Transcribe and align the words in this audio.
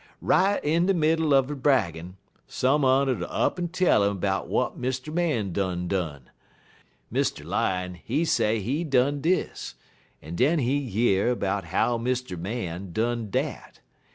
Right 0.19 0.59
in 0.63 0.87
de 0.87 0.95
middle 0.95 1.31
er 1.35 1.43
he 1.43 1.53
braggin', 1.53 2.15
some 2.47 2.83
un 2.83 3.07
'ud 3.07 3.21
up'n 3.21 3.67
tell 3.67 4.03
'im 4.03 4.17
'bout 4.17 4.45
w'at 4.45 4.75
Mr. 4.75 5.13
Man 5.13 5.53
done 5.53 5.87
done. 5.87 6.31
Mr. 7.13 7.45
Lion, 7.45 7.93
he 8.03 8.25
say 8.25 8.61
he 8.61 8.83
done 8.83 9.21
dis, 9.21 9.75
en 10.19 10.35
den 10.35 10.57
he 10.57 10.73
year 10.75 11.35
'bout 11.35 11.65
how 11.65 11.99
Mr. 11.99 12.35
Man 12.35 12.91
done 12.93 13.29
dat. 13.29 13.79